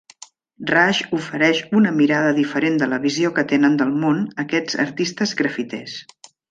"Rash" 0.69 1.01
ofereix 1.17 1.59
una 1.81 1.93
mirada 1.99 2.33
diferent 2.39 2.81
de 2.85 2.89
la 2.95 3.01
visió 3.05 3.33
que 3.39 3.47
tenen 3.55 3.79
del 3.83 3.95
món 4.07 4.27
aquests 4.47 4.83
artistes 4.89 5.41
grafiters. 5.43 6.01